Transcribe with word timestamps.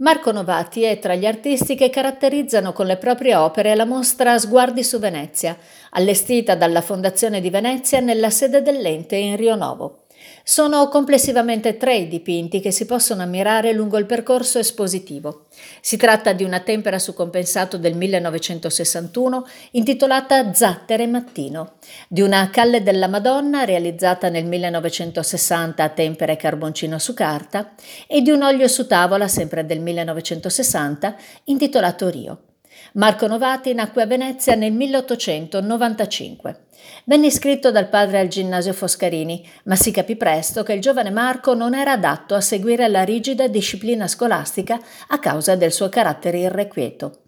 Marco 0.00 0.32
Novati 0.32 0.82
è 0.82 0.98
tra 0.98 1.14
gli 1.14 1.26
artisti 1.26 1.74
che 1.74 1.90
caratterizzano 1.90 2.72
con 2.72 2.86
le 2.86 2.96
proprie 2.96 3.34
opere 3.34 3.74
la 3.74 3.84
mostra 3.84 4.38
Sguardi 4.38 4.82
su 4.82 4.98
Venezia, 4.98 5.54
allestita 5.90 6.54
dalla 6.54 6.80
Fondazione 6.80 7.38
di 7.38 7.50
Venezia 7.50 8.00
nella 8.00 8.30
sede 8.30 8.62
dell'ente 8.62 9.16
in 9.16 9.36
Rio 9.36 9.56
Novo. 9.56 9.99
Sono 10.42 10.88
complessivamente 10.88 11.76
tre 11.76 11.96
i 11.96 12.08
dipinti 12.08 12.60
che 12.60 12.70
si 12.70 12.86
possono 12.86 13.22
ammirare 13.22 13.72
lungo 13.72 13.98
il 13.98 14.06
percorso 14.06 14.58
espositivo. 14.58 15.46
Si 15.80 15.96
tratta 15.96 16.32
di 16.32 16.44
una 16.44 16.60
tempera 16.60 16.98
su 16.98 17.14
compensato 17.14 17.76
del 17.76 17.94
1961 17.94 19.46
intitolata 19.72 20.52
Zattere 20.52 21.06
Mattino, 21.06 21.74
di 22.08 22.22
una 22.22 22.48
Calle 22.50 22.82
della 22.82 23.08
Madonna 23.08 23.64
realizzata 23.64 24.28
nel 24.28 24.46
1960 24.46 25.82
a 25.82 25.88
tempera 25.90 26.32
e 26.32 26.36
carboncino 26.36 26.98
su 26.98 27.14
carta 27.14 27.74
e 28.06 28.22
di 28.22 28.30
un 28.30 28.42
olio 28.42 28.66
su 28.66 28.86
tavola 28.86 29.28
sempre 29.28 29.66
del 29.66 29.80
1960 29.80 31.16
intitolato 31.44 32.08
Rio. 32.08 32.49
Marco 32.94 33.26
Novati 33.26 33.72
nacque 33.74 34.02
a 34.02 34.06
Venezia 34.06 34.54
nel 34.54 34.72
1895. 34.72 36.64
Venne 37.04 37.26
iscritto 37.26 37.70
dal 37.70 37.88
padre 37.88 38.18
al 38.20 38.28
ginnasio 38.28 38.72
Foscarini, 38.72 39.46
ma 39.64 39.76
si 39.76 39.90
capì 39.90 40.16
presto 40.16 40.62
che 40.62 40.72
il 40.72 40.80
giovane 40.80 41.10
Marco 41.10 41.54
non 41.54 41.74
era 41.74 41.92
adatto 41.92 42.34
a 42.34 42.40
seguire 42.40 42.88
la 42.88 43.02
rigida 43.02 43.48
disciplina 43.48 44.06
scolastica 44.08 44.80
a 45.08 45.18
causa 45.18 45.56
del 45.56 45.72
suo 45.72 45.88
carattere 45.88 46.38
irrequieto. 46.38 47.18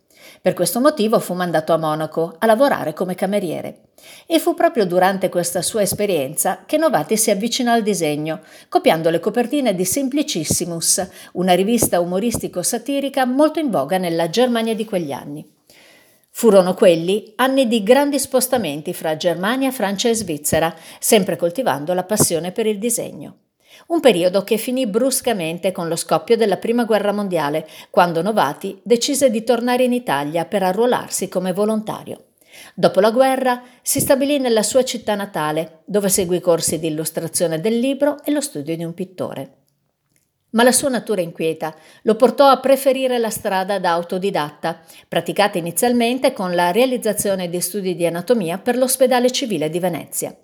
Per 0.41 0.55
questo 0.55 0.80
motivo 0.80 1.19
fu 1.19 1.34
mandato 1.34 1.73
a 1.73 1.79
Monaco 1.79 2.37
a 2.39 2.47
lavorare 2.47 2.93
come 2.93 3.15
cameriere. 3.15 3.80
E 4.27 4.38
fu 4.38 4.55
proprio 4.55 4.87
durante 4.87 5.29
questa 5.29 5.62
sua 5.62 5.83
esperienza 5.83 6.65
che 6.66 6.77
Novati 6.77 7.16
si 7.16 7.30
avvicinò 7.30 7.73
al 7.73 7.83
disegno, 7.83 8.41
copiando 8.69 9.11
le 9.11 9.21
copertine 9.21 9.75
di 9.75 9.85
Simplicissimus, 9.85 11.09
una 11.33 11.55
rivista 11.55 12.01
umoristico-satirica 12.01 13.25
molto 13.25 13.61
in 13.61 13.71
voga 13.71 13.98
nella 13.98 14.29
Germania 14.29 14.75
di 14.75 14.85
quegli 14.85 15.13
anni. 15.13 15.49
Furono 16.35 16.74
quelli 16.74 17.33
anni 17.37 17.68
di 17.68 17.83
grandi 17.83 18.18
spostamenti 18.18 18.95
fra 18.95 19.16
Germania, 19.16 19.71
Francia 19.71 20.09
e 20.09 20.15
Svizzera, 20.15 20.74
sempre 20.99 21.37
coltivando 21.37 21.93
la 21.93 22.05
passione 22.05 22.52
per 22.52 22.66
il 22.66 22.79
disegno. 22.79 23.41
Un 23.88 24.01
periodo 24.01 24.42
che 24.45 24.56
finì 24.56 24.87
bruscamente 24.87 25.73
con 25.73 25.88
lo 25.88 25.96
scoppio 25.96 26.37
della 26.37 26.56
Prima 26.56 26.84
Guerra 26.84 27.12
Mondiale, 27.12 27.68
quando 27.90 28.23
Novati 28.23 28.80
decise 28.82 29.30
di 29.30 29.45
tornare 29.45 29.84
in 29.84 29.92
Italia 29.92 30.45
per 30.45 30.62
arruolarsi 30.62 31.28
come 31.28 31.52
volontario. 31.52 32.26
Dopo 32.74 33.00
la 33.00 33.10
guerra 33.10 33.62
si 33.82 34.00
stabilì 34.00 34.38
nella 34.38 34.62
sua 34.62 34.84
città 34.84 35.15
natale, 35.15 35.80
dove 35.84 36.09
seguì 36.09 36.40
corsi 36.40 36.78
di 36.78 36.88
illustrazione 36.88 37.60
del 37.60 37.78
libro 37.78 38.23
e 38.24 38.30
lo 38.30 38.40
studio 38.40 38.76
di 38.76 38.84
un 38.84 38.95
pittore. 38.95 39.56
Ma 40.50 40.62
la 40.62 40.73
sua 40.73 40.90
natura 40.90 41.23
inquieta 41.23 41.74
lo 42.02 42.15
portò 42.15 42.48
a 42.48 42.60
preferire 42.60 43.18
la 43.18 43.30
strada 43.30 43.78
da 43.78 43.93
autodidatta, 43.93 44.82
praticata 45.09 45.56
inizialmente 45.56 46.34
con 46.34 46.54
la 46.54 46.70
realizzazione 46.70 47.48
di 47.48 47.60
studi 47.60 47.95
di 47.95 48.04
anatomia 48.04 48.59
per 48.59 48.76
l'ospedale 48.76 49.30
civile 49.30 49.70
di 49.70 49.78
Venezia. 49.78 50.37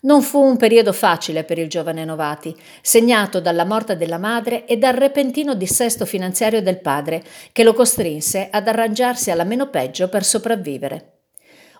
Non 0.00 0.22
fu 0.22 0.40
un 0.40 0.56
periodo 0.56 0.92
facile 0.92 1.44
per 1.44 1.58
il 1.58 1.68
giovane 1.68 2.04
Novati, 2.04 2.54
segnato 2.82 3.40
dalla 3.40 3.64
morte 3.64 3.96
della 3.96 4.18
madre 4.18 4.66
e 4.66 4.76
dal 4.76 4.94
repentino 4.94 5.54
dissesto 5.54 6.04
finanziario 6.04 6.62
del 6.62 6.80
padre, 6.80 7.22
che 7.52 7.64
lo 7.64 7.72
costrinse 7.72 8.48
ad 8.50 8.68
arrangiarsi 8.68 9.30
alla 9.30 9.44
meno 9.44 9.68
peggio 9.68 10.08
per 10.08 10.24
sopravvivere. 10.24 11.12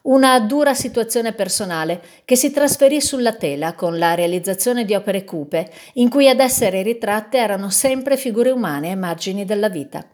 Una 0.03 0.39
dura 0.41 0.73
situazione 0.73 1.33
personale 1.33 2.01
che 2.25 2.37
si 2.37 2.53
trasferì 2.53 3.01
sulla 3.01 3.33
tela 3.35 3.75
con 3.75 3.99
la 3.99 4.15
realizzazione 4.15 4.85
di 4.85 4.95
opere 4.95 5.25
cupe, 5.25 5.69
in 5.95 6.09
cui 6.09 6.29
ad 6.29 6.39
essere 6.39 6.83
ritratte 6.83 7.39
erano 7.39 7.71
sempre 7.71 8.17
figure 8.17 8.51
umane 8.51 8.91
ai 8.91 8.97
margini 8.97 9.45
della 9.45 9.69
vita. 9.69 10.07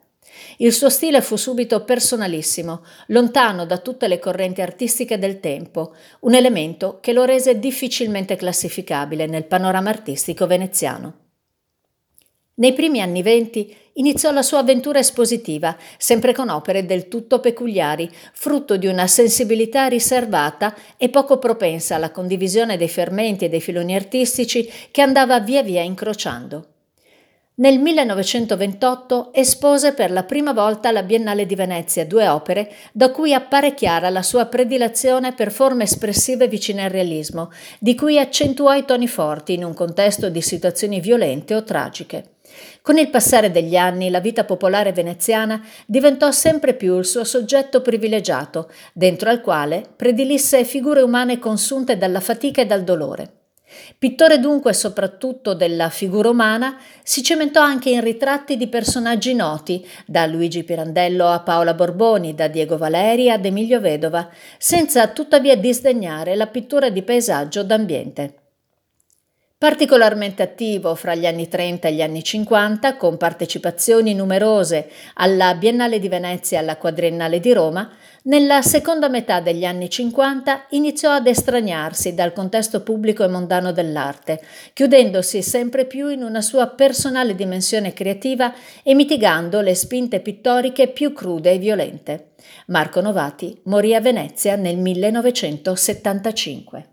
Il 0.58 0.72
suo 0.72 0.88
stile 0.88 1.20
fu 1.20 1.36
subito 1.36 1.84
personalissimo, 1.84 2.84
lontano 3.08 3.66
da 3.66 3.78
tutte 3.78 4.08
le 4.08 4.18
correnti 4.18 4.60
artistiche 4.60 5.18
del 5.18 5.40
tempo, 5.40 5.94
un 6.20 6.34
elemento 6.34 6.98
che 7.00 7.12
lo 7.12 7.24
rese 7.24 7.58
difficilmente 7.58 8.36
classificabile 8.36 9.26
nel 9.26 9.44
panorama 9.44 9.90
artistico 9.90 10.46
veneziano. 10.46 11.20
Nei 12.54 12.74
primi 12.74 13.00
anni 13.00 13.22
venti 13.22 13.74
iniziò 13.94 14.30
la 14.30 14.42
sua 14.42 14.58
avventura 14.58 14.98
espositiva, 14.98 15.76
sempre 15.96 16.34
con 16.34 16.50
opere 16.50 16.84
del 16.84 17.08
tutto 17.08 17.40
peculiari, 17.40 18.10
frutto 18.34 18.76
di 18.76 18.86
una 18.86 19.06
sensibilità 19.06 19.86
riservata 19.86 20.74
e 20.98 21.08
poco 21.08 21.38
propensa 21.38 21.94
alla 21.94 22.10
condivisione 22.10 22.76
dei 22.76 22.88
fermenti 22.90 23.46
e 23.46 23.48
dei 23.48 23.60
filoni 23.60 23.94
artistici 23.94 24.70
che 24.90 25.00
andava 25.00 25.40
via 25.40 25.62
via 25.62 25.82
incrociando. 25.82 26.71
Nel 27.54 27.78
1928 27.78 29.34
espose 29.34 29.92
per 29.92 30.10
la 30.10 30.22
prima 30.22 30.54
volta 30.54 30.88
alla 30.88 31.02
Biennale 31.02 31.44
di 31.44 31.54
Venezia 31.54 32.06
due 32.06 32.26
opere 32.26 32.72
da 32.92 33.10
cui 33.10 33.34
appare 33.34 33.74
chiara 33.74 34.08
la 34.08 34.22
sua 34.22 34.46
predilezione 34.46 35.34
per 35.34 35.52
forme 35.52 35.84
espressive 35.84 36.48
vicine 36.48 36.84
al 36.84 36.90
realismo, 36.90 37.50
di 37.78 37.94
cui 37.94 38.18
accentuò 38.18 38.74
i 38.74 38.86
toni 38.86 39.06
forti 39.06 39.52
in 39.52 39.64
un 39.64 39.74
contesto 39.74 40.30
di 40.30 40.40
situazioni 40.40 40.98
violente 41.00 41.54
o 41.54 41.62
tragiche. 41.62 42.36
Con 42.80 42.96
il 42.96 43.10
passare 43.10 43.50
degli 43.50 43.76
anni 43.76 44.08
la 44.08 44.20
vita 44.20 44.44
popolare 44.44 44.92
veneziana 44.92 45.62
diventò 45.84 46.30
sempre 46.30 46.72
più 46.72 46.96
il 46.96 47.04
suo 47.04 47.24
soggetto 47.24 47.82
privilegiato, 47.82 48.70
dentro 48.94 49.28
al 49.28 49.42
quale 49.42 49.84
predilisse 49.94 50.64
figure 50.64 51.02
umane 51.02 51.38
consunte 51.38 51.98
dalla 51.98 52.20
fatica 52.20 52.62
e 52.62 52.66
dal 52.66 52.82
dolore. 52.82 53.41
Pittore 53.98 54.38
dunque 54.38 54.72
soprattutto 54.72 55.54
della 55.54 55.88
figura 55.88 56.30
umana, 56.30 56.78
si 57.02 57.22
cementò 57.22 57.60
anche 57.60 57.90
in 57.90 58.00
ritratti 58.00 58.56
di 58.56 58.68
personaggi 58.68 59.34
noti, 59.34 59.86
da 60.06 60.26
Luigi 60.26 60.64
Pirandello 60.64 61.28
a 61.28 61.40
Paola 61.40 61.74
Borboni, 61.74 62.34
da 62.34 62.48
Diego 62.48 62.76
Valeri 62.76 63.30
ad 63.30 63.44
Emilio 63.44 63.80
Vedova, 63.80 64.28
senza 64.58 65.08
tuttavia 65.08 65.56
disdegnare 65.56 66.34
la 66.34 66.46
pittura 66.46 66.90
di 66.90 67.02
paesaggio 67.02 67.62
d'ambiente. 67.62 68.41
Particolarmente 69.62 70.42
attivo 70.42 70.96
fra 70.96 71.14
gli 71.14 71.24
anni 71.24 71.46
30 71.46 71.86
e 71.86 71.92
gli 71.92 72.02
anni 72.02 72.24
50, 72.24 72.96
con 72.96 73.16
partecipazioni 73.16 74.12
numerose 74.12 74.90
alla 75.14 75.54
Biennale 75.54 76.00
di 76.00 76.08
Venezia 76.08 76.58
e 76.58 76.62
alla 76.62 76.76
Quadriennale 76.76 77.38
di 77.38 77.52
Roma, 77.52 77.88
nella 78.22 78.60
seconda 78.60 79.08
metà 79.08 79.38
degli 79.38 79.64
anni 79.64 79.88
50 79.88 80.64
iniziò 80.70 81.12
ad 81.12 81.28
estraniarsi 81.28 82.12
dal 82.12 82.32
contesto 82.32 82.82
pubblico 82.82 83.22
e 83.22 83.28
mondano 83.28 83.70
dell'arte, 83.70 84.42
chiudendosi 84.72 85.42
sempre 85.42 85.84
più 85.84 86.08
in 86.08 86.24
una 86.24 86.40
sua 86.40 86.66
personale 86.66 87.36
dimensione 87.36 87.92
creativa 87.92 88.52
e 88.82 88.94
mitigando 88.94 89.60
le 89.60 89.76
spinte 89.76 90.18
pittoriche 90.18 90.88
più 90.88 91.12
crude 91.12 91.52
e 91.52 91.58
violente. 91.58 92.30
Marco 92.66 93.00
Novati 93.00 93.60
morì 93.66 93.94
a 93.94 94.00
Venezia 94.00 94.56
nel 94.56 94.78
1975. 94.78 96.91